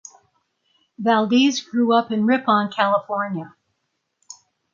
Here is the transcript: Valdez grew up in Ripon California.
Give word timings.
Valdez 0.97 1.61
grew 1.61 1.93
up 1.95 2.09
in 2.11 2.25
Ripon 2.25 2.71
California. 2.71 3.55